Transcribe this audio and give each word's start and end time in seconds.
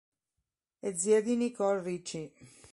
È 0.79 0.95
zia 0.95 1.21
di 1.21 1.35
Nicole 1.35 1.83
Richie. 1.83 2.33